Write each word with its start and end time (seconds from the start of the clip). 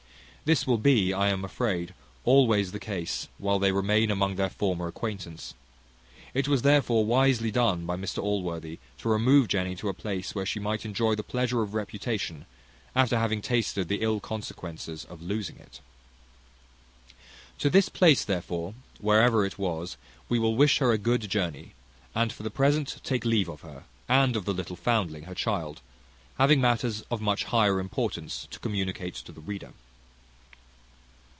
This 0.43 0.65
will 0.67 0.79
be, 0.79 1.13
I 1.13 1.29
am 1.29 1.45
afraid, 1.45 1.93
always 2.25 2.71
the 2.71 2.79
case 2.79 3.27
while 3.37 3.57
they 3.59 3.71
remain 3.71 4.09
among 4.11 4.35
their 4.35 4.49
former 4.49 4.87
acquaintance; 4.87 5.53
it 6.33 6.45
was 6.47 6.63
therefore 6.63 7.05
wisely 7.05 7.51
done 7.51 7.85
by 7.85 7.95
Mr 7.95 8.21
Allworthy, 8.23 8.79
to 8.97 9.07
remove 9.07 9.47
Jenny 9.47 9.75
to 9.75 9.87
a 9.87 9.93
place 9.93 10.33
where 10.35 10.45
she 10.45 10.59
might 10.59 10.83
enjoy 10.83 11.13
the 11.15 11.21
pleasure 11.23 11.61
of 11.61 11.73
reputation, 11.75 12.47
after 12.95 13.17
having 13.19 13.41
tasted 13.41 13.87
the 13.87 14.01
ill 14.01 14.19
consequences 14.19 15.05
of 15.05 15.21
losing 15.21 15.57
it. 15.57 15.79
To 17.59 17.69
this 17.69 17.87
place 17.87 18.25
therefore, 18.25 18.73
wherever 18.99 19.45
it 19.45 19.57
was, 19.59 19.95
we 20.27 20.37
will 20.39 20.55
wish 20.57 20.79
her 20.79 20.91
a 20.91 20.97
good 20.97 21.29
journey, 21.29 21.75
and 22.15 22.33
for 22.33 22.41
the 22.43 22.51
present 22.51 22.97
take 23.03 23.23
leave 23.23 23.47
of 23.47 23.61
her, 23.61 23.83
and 24.09 24.35
of 24.35 24.43
the 24.45 24.53
little 24.55 24.75
foundling 24.75 25.25
her 25.25 25.35
child, 25.35 25.79
having 26.39 26.59
matters 26.59 27.03
of 27.11 27.21
much 27.21 27.45
higher 27.45 27.79
importance 27.79 28.47
to 28.51 28.59
communicate 28.59 29.13
to 29.15 29.31
the 29.31 29.39
reader. 29.41 29.71